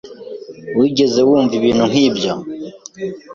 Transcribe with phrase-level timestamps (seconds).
[0.77, 2.33] Wigeze wumva ibintu nk'ibyo?